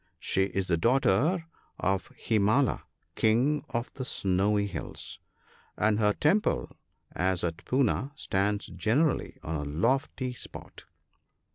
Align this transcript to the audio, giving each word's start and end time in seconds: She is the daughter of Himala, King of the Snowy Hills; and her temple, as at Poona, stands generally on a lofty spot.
She 0.17 0.45
is 0.45 0.65
the 0.65 0.77
daughter 0.77 1.45
of 1.79 2.09
Himala, 2.17 2.81
King 3.13 3.63
of 3.69 3.93
the 3.93 4.03
Snowy 4.03 4.65
Hills; 4.65 5.19
and 5.77 5.99
her 5.99 6.11
temple, 6.13 6.71
as 7.11 7.43
at 7.43 7.63
Poona, 7.65 8.11
stands 8.15 8.65
generally 8.65 9.37
on 9.43 9.55
a 9.57 9.63
lofty 9.63 10.33
spot. 10.33 10.85